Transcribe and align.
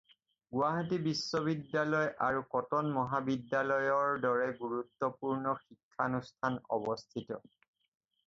গুৱাহাটী 0.53 0.97
বিশ্ববিদ্যালয় 1.01 2.07
আৰু 2.27 2.39
কটন 2.53 2.87
মহাবিদ্যালয়ৰ 2.95 4.17
দৰে 4.23 4.47
গুৰুত্বপূৰ্ণ 4.61 5.53
শিক্ষানুষ্ঠান 5.65 6.57
অৱস্থিত। 6.79 7.39